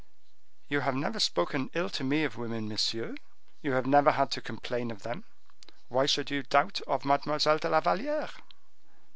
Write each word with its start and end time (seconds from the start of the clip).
"You 0.67 0.79
have 0.79 0.95
never 0.95 1.19
spoken 1.19 1.69
ill 1.75 1.87
to 1.91 2.03
me 2.03 2.23
of 2.23 2.35
women, 2.35 2.67
monsieur; 2.67 3.13
you 3.61 3.73
have 3.73 3.85
never 3.85 4.09
had 4.13 4.31
to 4.31 4.41
complain 4.41 4.89
of 4.89 5.03
them; 5.03 5.25
why 5.89 6.07
should 6.07 6.31
you 6.31 6.41
doubt 6.41 6.81
of 6.87 7.05
Mademoiselle 7.05 7.59
de 7.59 7.69
la 7.69 7.81
Valliere?" 7.81 8.29